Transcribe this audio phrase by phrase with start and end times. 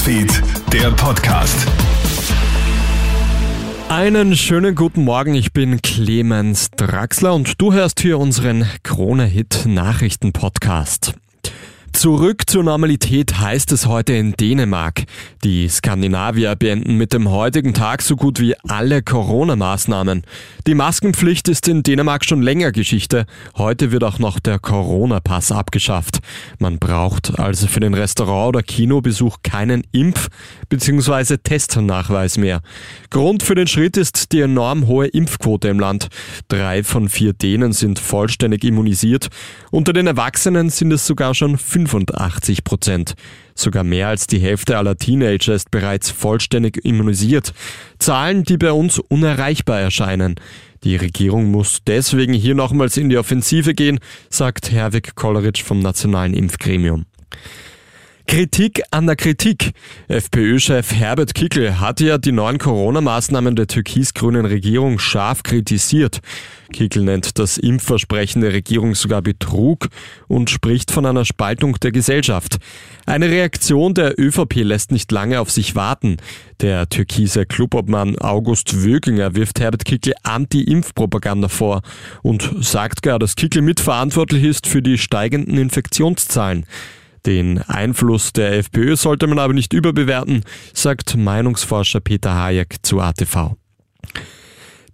[0.00, 1.66] Newsfeed, der Podcast.
[3.90, 11.14] Einen schönen guten Morgen, ich bin Clemens Draxler und du hörst hier unseren Krone-Hit Nachrichten-Podcast.
[11.92, 15.02] Zurück zur Normalität heißt es heute in Dänemark.
[15.44, 20.22] Die Skandinavier beenden mit dem heutigen Tag so gut wie alle Corona-Maßnahmen.
[20.66, 23.26] Die Maskenpflicht ist in Dänemark schon länger Geschichte.
[23.56, 26.20] Heute wird auch noch der Corona-Pass abgeschafft.
[26.58, 30.28] Man braucht also für den Restaurant- oder Kinobesuch keinen Impf-
[30.70, 31.36] bzw.
[31.38, 32.62] Testnachweis mehr.
[33.10, 36.08] Grund für den Schritt ist die enorm hohe Impfquote im Land.
[36.48, 39.28] Drei von vier Dänen sind vollständig immunisiert.
[39.70, 43.14] Unter den Erwachsenen sind es sogar schon 85 Prozent.
[43.54, 47.52] Sogar mehr als die Hälfte aller Teenager ist bereits vollständig immunisiert.
[47.98, 50.36] Zahlen, die bei uns unerreichbar erscheinen.
[50.84, 56.32] Die Regierung muss deswegen hier nochmals in die Offensive gehen, sagt Herwig Kolleritsch vom Nationalen
[56.32, 57.04] Impfgremium.
[58.26, 59.72] Kritik an der Kritik.
[60.08, 66.20] FPÖ-Chef Herbert Kickel hat ja die neuen Corona-Maßnahmen der türkis-grünen Regierung scharf kritisiert.
[66.72, 69.88] Kickel nennt das Impfversprechen der Regierung sogar Betrug
[70.28, 72.58] und spricht von einer Spaltung der Gesellschaft.
[73.06, 76.18] Eine Reaktion der ÖVP lässt nicht lange auf sich warten.
[76.60, 81.82] Der türkise Clubobmann August Wöginger wirft Herbert Kickel Anti-Impfpropaganda vor
[82.22, 86.64] und sagt gar, dass Kickel mitverantwortlich ist für die steigenden Infektionszahlen.
[87.26, 93.56] Den Einfluss der FPÖ sollte man aber nicht überbewerten, sagt Meinungsforscher Peter Hayek zu ATV.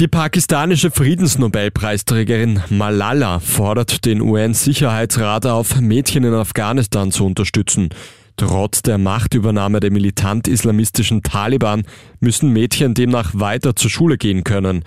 [0.00, 7.90] Die pakistanische Friedensnobelpreisträgerin Malala fordert den UN-Sicherheitsrat auf, Mädchen in Afghanistan zu unterstützen.
[8.36, 11.84] Trotz der Machtübernahme der militant-islamistischen Taliban
[12.18, 14.82] müssen Mädchen demnach weiter zur Schule gehen können.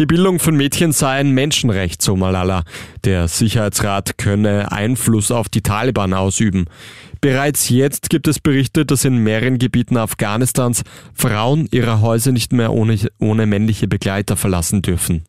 [0.00, 2.64] Die Bildung von Mädchen sei ein Menschenrecht, so Malala.
[3.04, 6.66] Der Sicherheitsrat könne Einfluss auf die Taliban ausüben.
[7.20, 10.82] Bereits jetzt gibt es Berichte, dass in mehreren Gebieten Afghanistans
[11.14, 15.22] Frauen ihre Häuser nicht mehr ohne, ohne männliche Begleiter verlassen dürfen.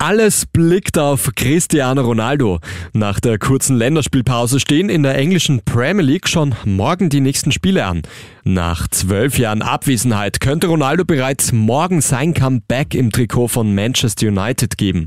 [0.00, 2.60] Alles blickt auf Cristiano Ronaldo.
[2.92, 7.84] Nach der kurzen Länderspielpause stehen in der englischen Premier League schon morgen die nächsten Spiele
[7.84, 8.02] an.
[8.50, 14.78] Nach zwölf Jahren Abwesenheit könnte Ronaldo bereits morgen sein Comeback im Trikot von Manchester United
[14.78, 15.06] geben.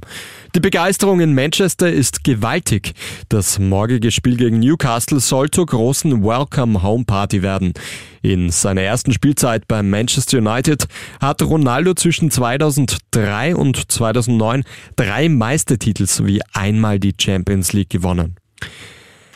[0.53, 2.93] Die Begeisterung in Manchester ist gewaltig.
[3.29, 7.73] Das morgige Spiel gegen Newcastle soll zur großen Welcome Home Party werden.
[8.21, 10.87] In seiner ersten Spielzeit bei Manchester United
[11.19, 14.65] hat Ronaldo zwischen 2003 und 2009
[14.95, 18.35] drei Meistertitel sowie einmal die Champions League gewonnen.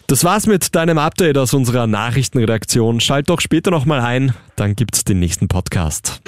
[0.08, 3.00] Das war's mit deinem Update aus unserer Nachrichtenredaktion.
[3.00, 6.22] Schalt doch später nochmal ein, dann gibt's den nächsten Podcast.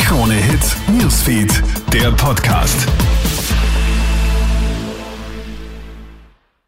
[0.00, 2.88] Krone Hits, Newsfeed, der Podcast.